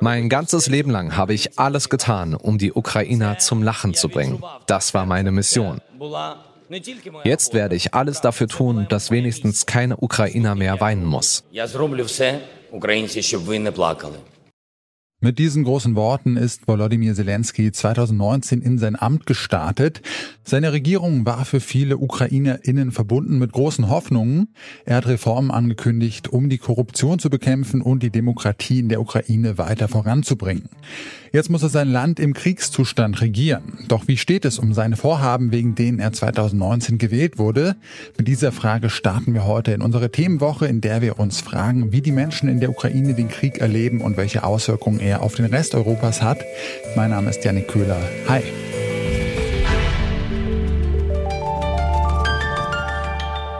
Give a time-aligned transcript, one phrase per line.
[0.00, 4.42] Mein ganzes Leben lang habe ich alles getan, um die Ukrainer zum Lachen zu bringen.
[4.66, 5.80] Das war meine Mission.
[7.24, 11.44] Jetzt werde ich alles dafür tun, dass wenigstens keine Ukrainer mehr weinen muss.
[15.24, 20.02] Mit diesen großen Worten ist Volodymyr Zelensky 2019 in sein Amt gestartet.
[20.44, 24.48] Seine Regierung war für viele UkrainerInnen verbunden mit großen Hoffnungen.
[24.84, 29.56] Er hat Reformen angekündigt, um die Korruption zu bekämpfen und die Demokratie in der Ukraine
[29.56, 30.68] weiter voranzubringen.
[31.32, 33.78] Jetzt muss er sein Land im Kriegszustand regieren.
[33.88, 37.76] Doch wie steht es um seine Vorhaben, wegen denen er 2019 gewählt wurde?
[38.18, 42.02] Mit dieser Frage starten wir heute in unsere Themenwoche, in der wir uns fragen, wie
[42.02, 45.74] die Menschen in der Ukraine den Krieg erleben und welche Auswirkungen er auf den Rest
[45.74, 46.44] Europas hat.
[46.96, 48.00] Mein Name ist Janik Köhler.
[48.28, 48.42] Hi.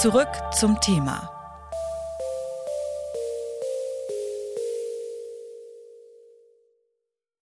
[0.00, 1.28] Zurück zum Thema.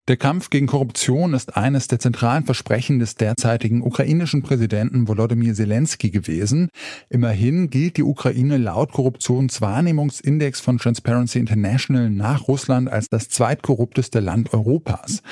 [0.10, 6.10] Der Kampf gegen Korruption ist eines der zentralen Versprechen des derzeitigen ukrainischen Präsidenten Volodymyr Zelensky
[6.10, 6.68] gewesen.
[7.08, 14.54] Immerhin gilt die Ukraine laut Korruptionswahrnehmungsindex von Transparency International nach Russland als das zweitkorrupteste Land
[14.54, 15.24] Europas.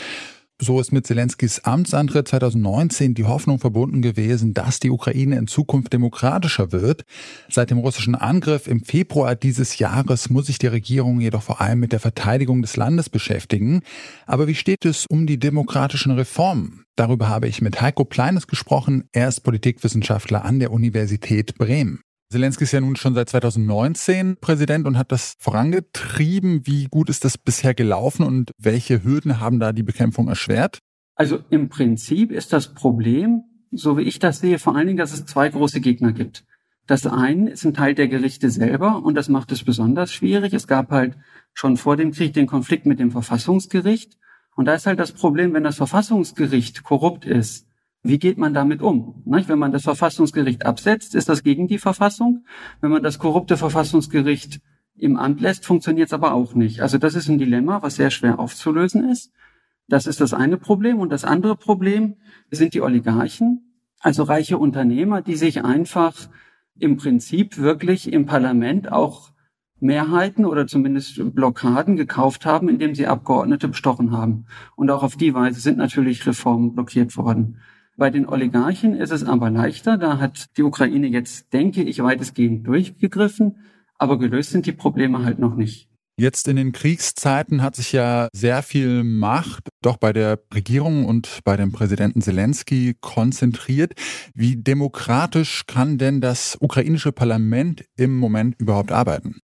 [0.61, 5.93] So ist mit Zelenskys Amtsantritt 2019 die Hoffnung verbunden gewesen, dass die Ukraine in Zukunft
[5.93, 7.05] demokratischer wird.
[7.47, 11.79] Seit dem russischen Angriff im Februar dieses Jahres muss sich die Regierung jedoch vor allem
[11.79, 13.83] mit der Verteidigung des Landes beschäftigen.
[14.25, 16.83] Aber wie steht es um die demokratischen Reformen?
[16.97, 19.05] Darüber habe ich mit Heiko Pleines gesprochen.
[19.13, 22.01] Er ist Politikwissenschaftler an der Universität Bremen.
[22.31, 26.67] Zelensky ist ja nun schon seit 2019 Präsident und hat das vorangetrieben.
[26.67, 30.77] Wie gut ist das bisher gelaufen und welche Hürden haben da die Bekämpfung erschwert?
[31.15, 35.11] Also im Prinzip ist das Problem, so wie ich das sehe, vor allen Dingen, dass
[35.11, 36.45] es zwei große Gegner gibt.
[36.85, 40.53] Das eine ist ein Teil der Gerichte selber und das macht es besonders schwierig.
[40.53, 41.17] Es gab halt
[41.55, 44.19] schon vor dem Krieg den Konflikt mit dem Verfassungsgericht.
[44.55, 47.68] Und da ist halt das Problem, wenn das Verfassungsgericht korrupt ist,
[48.03, 49.21] wie geht man damit um?
[49.25, 52.45] Wenn man das Verfassungsgericht absetzt, ist das gegen die Verfassung.
[52.81, 54.61] Wenn man das korrupte Verfassungsgericht
[54.95, 56.81] im Amt lässt, funktioniert es aber auch nicht.
[56.81, 59.31] Also das ist ein Dilemma, was sehr schwer aufzulösen ist.
[59.87, 60.99] Das ist das eine Problem.
[60.99, 62.15] Und das andere Problem
[62.51, 66.29] sind die Oligarchen, also reiche Unternehmer, die sich einfach
[66.77, 69.31] im Prinzip wirklich im Parlament auch
[69.81, 74.45] Mehrheiten oder zumindest Blockaden gekauft haben, indem sie Abgeordnete bestochen haben.
[74.75, 77.57] Und auch auf die Weise sind natürlich Reformen blockiert worden.
[77.99, 79.97] Bei den Oligarchen ist es aber leichter.
[79.97, 83.57] Da hat die Ukraine jetzt, denke ich, weitestgehend durchgegriffen.
[83.97, 85.89] Aber gelöst sind die Probleme halt noch nicht.
[86.17, 91.41] Jetzt in den Kriegszeiten hat sich ja sehr viel Macht doch bei der Regierung und
[91.43, 93.91] bei dem Präsidenten Zelensky konzentriert.
[94.33, 99.41] Wie demokratisch kann denn das ukrainische Parlament im Moment überhaupt arbeiten?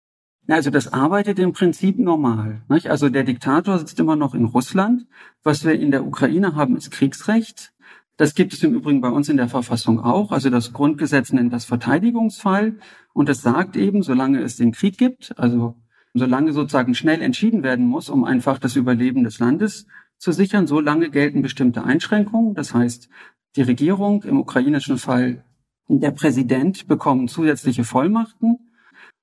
[0.47, 2.61] Also das arbeitet im Prinzip normal.
[2.69, 5.07] Also der Diktator sitzt immer noch in Russland.
[5.43, 7.73] Was wir in der Ukraine haben, ist Kriegsrecht.
[8.17, 10.31] Das gibt es im Übrigen bei uns in der Verfassung auch.
[10.31, 12.77] Also das Grundgesetz nennt das Verteidigungsfall.
[13.13, 15.75] Und es sagt eben, solange es den Krieg gibt, also
[16.13, 19.85] solange sozusagen schnell entschieden werden muss, um einfach das Überleben des Landes
[20.17, 22.53] zu sichern, solange gelten bestimmte Einschränkungen.
[22.55, 23.09] Das heißt,
[23.57, 25.43] die Regierung, im ukrainischen Fall
[25.89, 28.59] der Präsident, bekommen zusätzliche Vollmachten.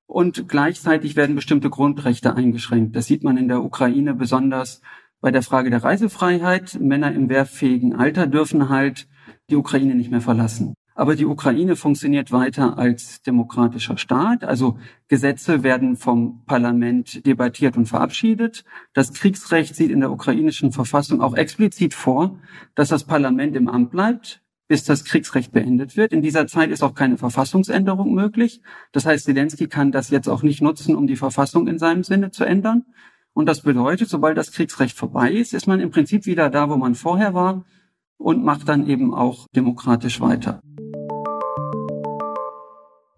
[0.06, 2.94] Und gleichzeitig werden bestimmte Grundrechte eingeschränkt.
[2.94, 4.82] Das sieht man in der Ukraine besonders
[5.22, 6.78] bei der Frage der Reisefreiheit.
[6.78, 9.08] Männer im wehrfähigen Alter dürfen halt
[9.48, 10.74] die Ukraine nicht mehr verlassen.
[10.94, 14.44] Aber die Ukraine funktioniert weiter als demokratischer Staat.
[14.44, 14.78] Also
[15.08, 18.64] Gesetze werden vom Parlament debattiert und verabschiedet.
[18.92, 22.38] Das Kriegsrecht sieht in der ukrainischen Verfassung auch explizit vor,
[22.74, 26.12] dass das Parlament im Amt bleibt, bis das Kriegsrecht beendet wird.
[26.12, 28.60] In dieser Zeit ist auch keine Verfassungsänderung möglich.
[28.90, 32.32] Das heißt, Zelensky kann das jetzt auch nicht nutzen, um die Verfassung in seinem Sinne
[32.32, 32.84] zu ändern.
[33.34, 36.76] Und das bedeutet, sobald das Kriegsrecht vorbei ist, ist man im Prinzip wieder da, wo
[36.76, 37.64] man vorher war
[38.18, 40.60] und macht dann eben auch demokratisch weiter.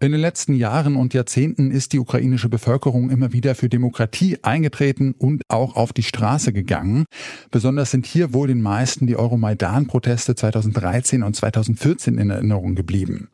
[0.01, 5.15] In den letzten Jahren und Jahrzehnten ist die ukrainische Bevölkerung immer wieder für Demokratie eingetreten
[5.17, 7.05] und auch auf die Straße gegangen.
[7.49, 13.29] Besonders sind hier wohl den meisten die Euromaidan-Proteste 2013 und 2014 in Erinnerung geblieben.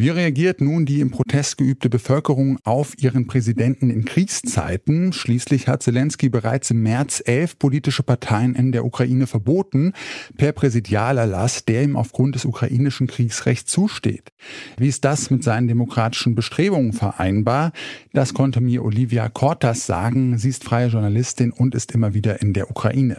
[0.00, 5.12] Wie reagiert nun die im Protest geübte Bevölkerung auf ihren Präsidenten in Kriegszeiten?
[5.12, 9.94] Schließlich hat Zelensky bereits im März elf politische Parteien in der Ukraine verboten,
[10.36, 14.30] per Präsidialerlass, der ihm aufgrund des ukrainischen Kriegsrechts zusteht.
[14.76, 17.72] Wie ist das mit seinen demokratischen Bestrebungen vereinbar?
[18.12, 20.38] Das konnte mir Olivia Kortas sagen.
[20.38, 23.18] Sie ist freie Journalistin und ist immer wieder in der Ukraine.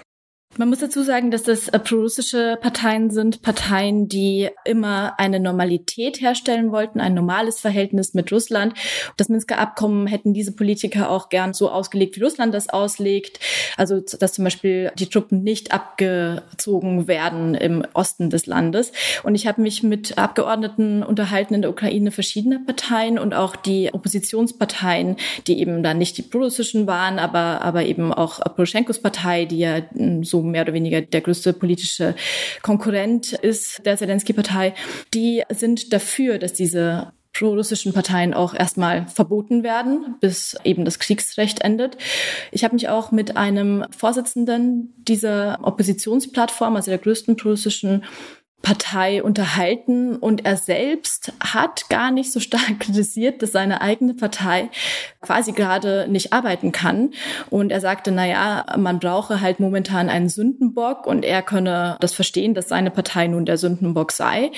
[0.57, 6.22] Man muss dazu sagen, dass das äh, pro-russische Parteien sind, Parteien, die immer eine Normalität
[6.22, 8.74] herstellen wollten, ein normales Verhältnis mit Russland.
[9.16, 13.40] Das Minsker Abkommen hätten diese Politiker auch gern so ausgelegt, wie Russland das auslegt.
[13.78, 18.92] Also, dass zum Beispiel die Truppen nicht abgezogen werden im Osten des Landes.
[19.22, 23.94] Und ich habe mich mit Abgeordneten unterhalten in der Ukraine verschiedener Parteien und auch die
[23.94, 29.60] Oppositionsparteien, die eben dann nicht die pro-russischen waren, aber, aber eben auch Poroschenkos Partei, die
[29.60, 32.15] ja hm, mehr oder weniger der größte politische
[32.62, 34.74] Konkurrent ist der Zelensky-Partei,
[35.13, 41.62] die sind dafür, dass diese pro-russischen Parteien auch erstmal verboten werden, bis eben das Kriegsrecht
[41.62, 41.97] endet.
[42.51, 48.03] Ich habe mich auch mit einem Vorsitzenden dieser Oppositionsplattform, also der größten pro-russischen
[48.61, 54.69] Partei unterhalten und er selbst hat gar nicht so stark kritisiert, dass seine eigene Partei
[55.21, 57.11] quasi gerade nicht arbeiten kann
[57.50, 62.13] und er sagte, na ja, man brauche halt momentan einen Sündenbock und er könne das
[62.13, 64.51] verstehen, dass seine Partei nun der Sündenbock sei,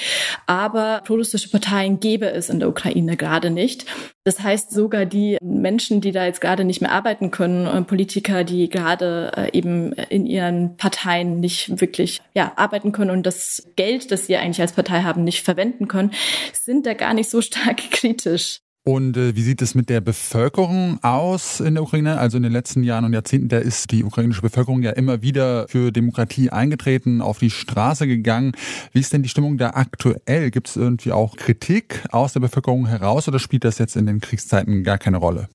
[0.47, 3.85] aber prorussische Parteien gäbe es in der Ukraine gerade nicht.
[4.23, 8.43] Das heißt, sogar die Menschen, die da jetzt gerade nicht mehr arbeiten können, äh, Politiker,
[8.43, 13.90] die gerade äh, eben in ihren Parteien nicht wirklich ja, arbeiten können und das Geld
[13.91, 16.11] Geld, das sie eigentlich als Partei haben, nicht verwenden können,
[16.53, 18.59] sind da gar nicht so stark kritisch.
[18.83, 22.17] Und äh, wie sieht es mit der Bevölkerung aus in der Ukraine?
[22.17, 25.67] Also in den letzten Jahren und Jahrzehnten, da ist die ukrainische Bevölkerung ja immer wieder
[25.67, 28.53] für Demokratie eingetreten, auf die Straße gegangen.
[28.91, 30.49] Wie ist denn die Stimmung da aktuell?
[30.49, 34.19] Gibt es irgendwie auch Kritik aus der Bevölkerung heraus oder spielt das jetzt in den
[34.19, 35.47] Kriegszeiten gar keine Rolle?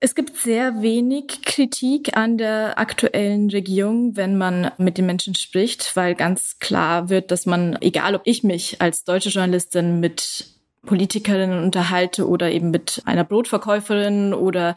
[0.00, 5.96] Es gibt sehr wenig Kritik an der aktuellen Regierung, wenn man mit den Menschen spricht,
[5.96, 11.62] weil ganz klar wird, dass man, egal ob ich mich als deutsche Journalistin mit Politikerinnen
[11.62, 14.76] unterhalte oder eben mit einer Brotverkäuferin oder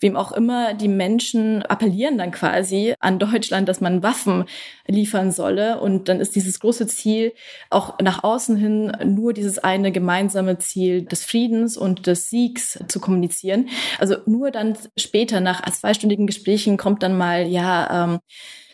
[0.00, 4.44] wem auch immer, die Menschen appellieren dann quasi an Deutschland, dass man Waffen
[4.86, 5.80] liefern solle.
[5.80, 7.32] Und dann ist dieses große Ziel
[7.68, 13.00] auch nach außen hin nur dieses eine gemeinsame Ziel des Friedens und des Siegs zu
[13.00, 13.68] kommunizieren.
[13.98, 18.20] Also nur dann später nach zweistündigen Gesprächen kommt dann mal, ja, ähm,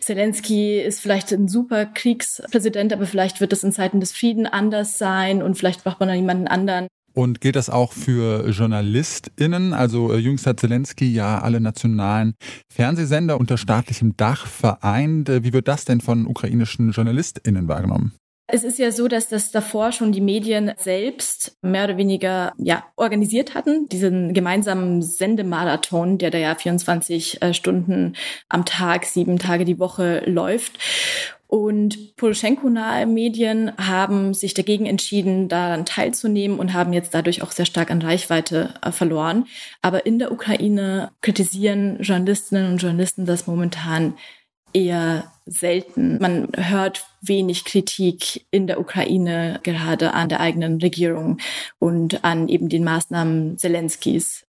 [0.07, 4.99] Zelensky ist vielleicht ein super Kriegspräsident, aber vielleicht wird es in Zeiten des Frieden anders
[4.99, 6.87] sein und vielleicht braucht man dann jemanden anderen.
[7.13, 9.73] Und gilt das auch für JournalistInnen?
[9.73, 12.35] Also äh, jüngst hat Zelensky ja alle nationalen
[12.73, 15.29] Fernsehsender unter staatlichem Dach vereint.
[15.29, 18.13] Äh, wie wird das denn von ukrainischen JournalistInnen wahrgenommen?
[18.49, 22.85] Es ist ja so, dass das davor schon die Medien selbst mehr oder weniger ja,
[22.95, 28.15] organisiert hatten, diesen gemeinsamen Sendemarathon, der da ja 24 äh, Stunden
[28.49, 30.79] am Tag, sieben Tage die Woche läuft.
[31.49, 37.67] Und Poroschenko-nahe Medien haben sich dagegen entschieden, daran teilzunehmen und haben jetzt dadurch auch sehr
[37.67, 39.47] stark an Reichweite äh, verloren.
[39.83, 44.15] Aber in der Ukraine kritisieren Journalistinnen und Journalisten das momentan
[44.77, 46.19] eher selten.
[46.21, 51.39] Man hört wenig Kritik in der Ukraine gerade an der eigenen Regierung
[51.79, 54.46] und an eben den Maßnahmen Zelenskis.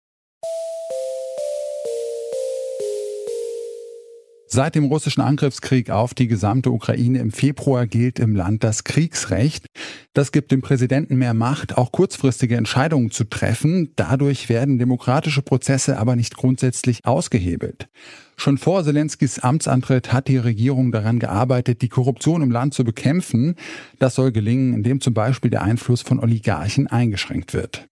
[4.49, 9.65] Seit dem russischen Angriffskrieg auf die gesamte Ukraine im Februar gilt im Land das Kriegsrecht.
[10.13, 13.91] Das gibt dem Präsidenten mehr Macht, auch kurzfristige Entscheidungen zu treffen.
[13.97, 17.89] Dadurch werden demokratische Prozesse aber nicht grundsätzlich ausgehebelt.
[18.37, 23.55] Schon vor Zelenskys Amtsantritt hat die Regierung daran gearbeitet, die Korruption im Land zu bekämpfen.
[23.99, 27.89] Das soll gelingen, indem zum Beispiel der Einfluss von Oligarchen eingeschränkt wird.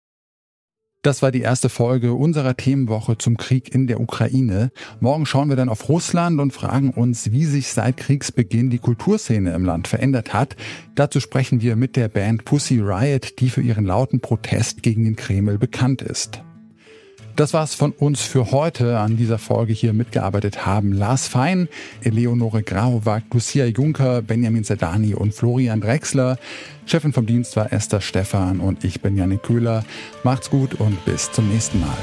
[1.06, 4.72] Das war die erste Folge unserer Themenwoche zum Krieg in der Ukraine.
[4.98, 9.54] Morgen schauen wir dann auf Russland und fragen uns, wie sich seit Kriegsbeginn die Kulturszene
[9.54, 10.56] im Land verändert hat.
[10.96, 15.14] Dazu sprechen wir mit der Band Pussy Riot, die für ihren lauten Protest gegen den
[15.14, 16.42] Kreml bekannt ist.
[17.36, 18.98] Das war's von uns für heute.
[18.98, 21.68] An dieser Folge hier mitgearbeitet haben Lars Fein,
[22.02, 26.38] Eleonore Grauwag, Lucia Juncker, Benjamin Sedani und Florian Drexler.
[26.86, 29.84] Chefin vom Dienst war Esther Stephan und ich bin Janik Köhler.
[30.24, 31.96] Macht's gut und bis zum nächsten Mal.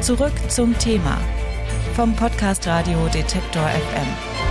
[0.00, 1.18] Zurück zum Thema
[1.94, 4.47] vom Podcast Radio Detektor FM.